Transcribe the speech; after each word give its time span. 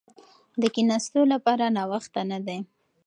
د 0.61 0.63
کښېناستو 0.73 1.21
لپاره 1.33 1.65
ناوخته 1.77 2.21
نه 2.29 2.37
وي. 2.45 2.59